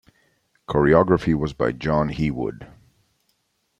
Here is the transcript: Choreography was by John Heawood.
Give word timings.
Choreography 0.67 1.35
was 1.35 1.53
by 1.53 1.71
John 1.73 2.09
Heawood. 2.09 2.65